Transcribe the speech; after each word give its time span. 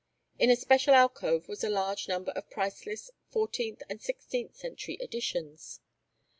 In 0.39 0.49
a 0.49 0.55
special 0.55 0.95
alcove 0.95 1.47
was 1.47 1.63
a 1.63 1.69
large 1.69 2.07
number 2.07 2.31
of 2.31 2.49
priceless 2.49 3.11
Fourteenth 3.29 3.83
and 3.87 4.01
Sixteenth 4.01 4.55
Century 4.55 4.95
editions. 4.99 5.79